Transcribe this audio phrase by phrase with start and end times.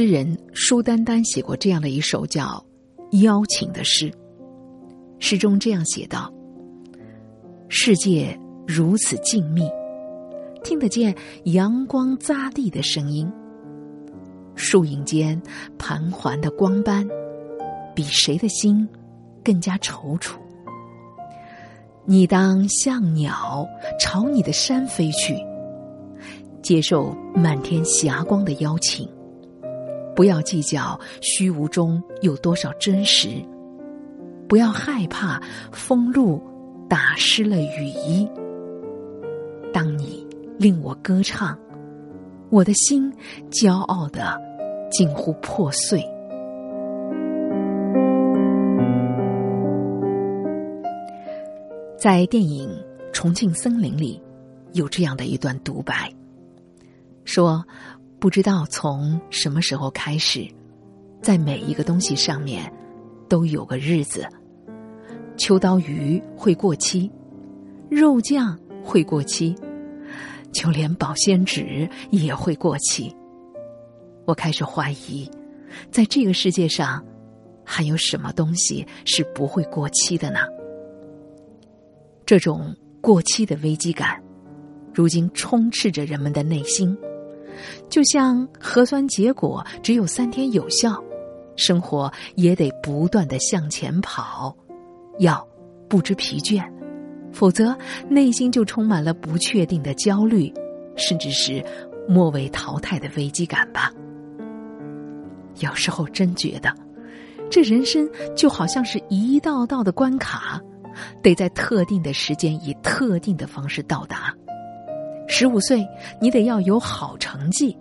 [0.00, 2.64] 诗人舒丹丹写过这样的一首叫
[3.22, 4.10] 《邀请》的诗，
[5.18, 6.32] 诗中这样写道
[7.68, 8.34] ：“世界
[8.66, 9.70] 如此静谧，
[10.64, 13.30] 听得见阳光扎地的声音。
[14.54, 15.38] 树影间
[15.76, 17.06] 盘桓的光斑，
[17.94, 18.88] 比谁的心
[19.44, 20.32] 更加踌躇。
[22.06, 23.68] 你当像鸟
[24.00, 25.36] 朝你的山飞去，
[26.62, 29.06] 接受满天霞光的邀请。”
[30.20, 33.42] 不要计较虚无中有多少真实，
[34.46, 35.40] 不要害怕
[35.72, 36.38] 风露
[36.90, 38.28] 打湿了雨衣。
[39.72, 40.22] 当你
[40.58, 41.58] 令我歌唱，
[42.50, 43.10] 我的心
[43.50, 44.38] 骄傲的
[44.90, 46.04] 近乎破碎。
[51.96, 52.68] 在电影
[53.10, 54.22] 《重庆森林》里，
[54.74, 56.12] 有这样的一段独白，
[57.24, 57.64] 说。
[58.20, 60.46] 不知道从什么时候开始，
[61.22, 62.70] 在每一个东西上面
[63.30, 64.28] 都有个日子。
[65.38, 67.10] 秋刀鱼会过期，
[67.88, 69.56] 肉酱会过期，
[70.52, 73.10] 就连保鲜纸也会过期。
[74.26, 75.26] 我开始怀疑，
[75.90, 77.02] 在这个世界上，
[77.64, 80.40] 还有什么东西是不会过期的呢？
[82.26, 84.22] 这种过期的危机感，
[84.92, 86.94] 如今充斥着人们的内心。
[87.88, 91.02] 就像核酸结果只有三天有效，
[91.56, 94.54] 生活也得不断的向前跑，
[95.18, 95.46] 要
[95.88, 96.64] 不知疲倦，
[97.32, 97.76] 否则
[98.08, 100.52] 内心就充满了不确定的焦虑，
[100.96, 101.64] 甚至是
[102.08, 103.92] 末位淘汰的危机感吧。
[105.58, 106.72] 有时候真觉得，
[107.50, 110.60] 这人生就好像是一道道的关卡，
[111.22, 114.34] 得在特定的时间以特定的方式到达。
[115.32, 115.86] 十五岁，
[116.20, 117.72] 你得要有好成绩；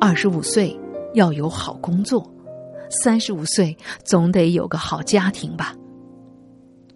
[0.00, 0.74] 二十五岁
[1.12, 2.18] 要有好工作；
[2.90, 5.76] 三十五岁总得有个好家庭吧。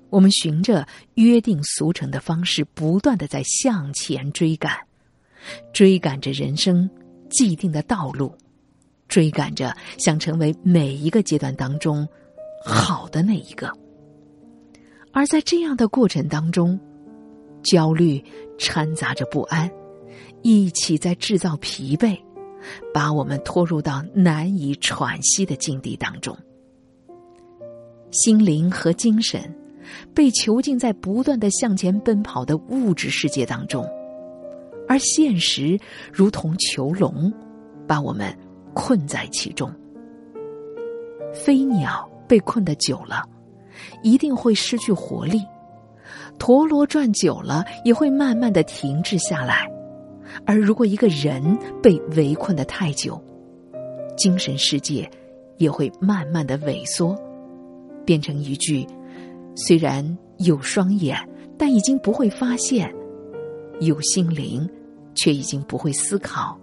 [0.08, 0.86] 我们循着
[1.16, 4.72] 约定俗成的方式，不断的在向前追赶，
[5.74, 6.88] 追赶着人生
[7.28, 8.34] 既定的道路，
[9.08, 12.08] 追赶着想成为每一个阶段当中
[12.64, 13.70] 好的那一个。
[15.12, 16.80] 而在这样的过程当中，
[17.62, 18.24] 焦虑
[18.58, 19.70] 掺杂着不安。
[20.42, 22.18] 一起在制造疲惫，
[22.92, 26.36] 把我们拖入到难以喘息的境地当中。
[28.10, 29.40] 心灵和精神
[30.12, 33.88] 被囚禁在不断的向前奔跑的物质世界当中，
[34.86, 35.78] 而现实
[36.12, 37.32] 如同囚笼，
[37.86, 38.36] 把我们
[38.74, 39.72] 困在其中。
[41.32, 43.22] 飞鸟被困得久了，
[44.02, 45.38] 一定会失去活力；
[46.38, 49.71] 陀螺转久了，也会慢慢的停滞下来。
[50.44, 53.20] 而如果一个人被围困的太久，
[54.16, 55.08] 精神世界
[55.58, 57.16] 也会慢慢的萎缩，
[58.04, 58.86] 变成一具
[59.54, 61.16] 虽然有双眼，
[61.58, 62.88] 但已经不会发现；
[63.80, 64.68] 有心灵，
[65.14, 66.58] 却已经不会思考，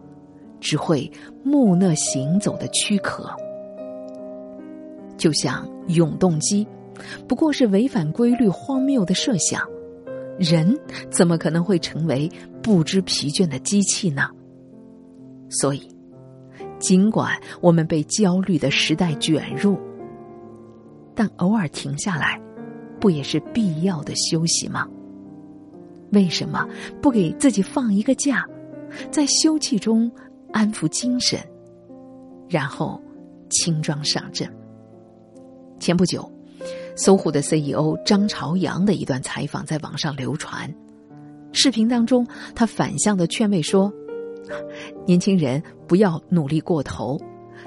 [0.60, 1.10] 只会
[1.44, 3.30] 木讷行走的躯壳。
[5.18, 6.66] 就像永动机，
[7.28, 9.62] 不过是违反规律、荒谬的设想。
[10.38, 10.74] 人
[11.10, 12.30] 怎么可能会成为
[12.70, 14.30] 不知疲倦的机器呢？
[15.50, 15.90] 所以，
[16.78, 19.76] 尽管我们被焦虑的时代卷入，
[21.16, 22.40] 但偶尔停下来，
[23.00, 24.88] 不也是必要的休息吗？
[26.12, 26.64] 为什么
[27.02, 28.46] 不给自己放一个假，
[29.10, 30.12] 在休憩中
[30.54, 31.40] 安抚精神，
[32.48, 33.02] 然后
[33.50, 34.48] 轻装上阵？
[35.80, 36.32] 前不久。
[36.96, 40.72] 搜狐的 CEO 张朝阳的一段采访在网上流传，
[41.62, 42.26] 视频当中，
[42.56, 43.92] 他反向的劝慰说
[45.06, 47.20] ：“年轻人不要努力过头，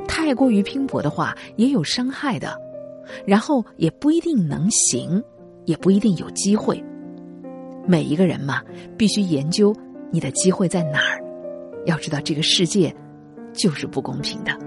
[0.09, 2.59] 太过于拼搏的话也有伤害的，
[3.27, 5.23] 然后也不一定能行，
[5.67, 6.83] 也不一定有机会。
[7.87, 8.62] 每一个人嘛，
[8.97, 9.75] 必须研究
[10.11, 11.23] 你的机会在哪儿。
[11.85, 12.95] 要知道，这个世界
[13.53, 14.59] 就是不公平的。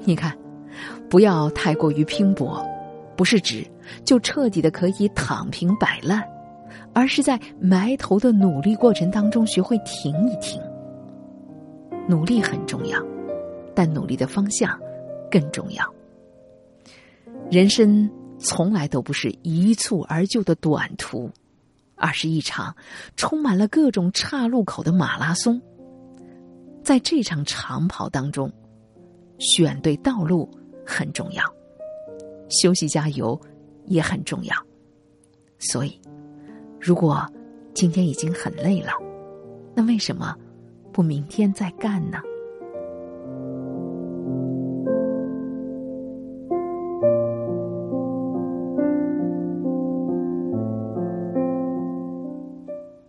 [0.00, 0.36] 你看，
[1.08, 2.62] 不要太过于拼搏。”
[3.16, 3.64] 不是指
[4.04, 6.20] 就彻底的可以躺平摆烂，
[6.92, 10.60] 而是在埋头的努力过程当中学会停一停。
[12.08, 12.98] 努力很重要，
[13.74, 14.78] 但努力的方向
[15.30, 15.84] 更重要。
[17.50, 21.30] 人生从来都不是一蹴而就的短途，
[21.96, 22.74] 而是一场
[23.16, 25.60] 充满了各种岔路口的马拉松。
[26.82, 28.52] 在这场长跑当中，
[29.38, 30.50] 选对道路
[30.86, 31.42] 很重要。
[32.50, 33.40] 休息加油
[33.86, 34.54] 也很重要，
[35.58, 35.98] 所以，
[36.84, 37.26] 如果
[37.72, 38.92] 今天已经很累了，
[39.74, 40.36] 那为什么
[40.92, 42.18] 不明天再干呢？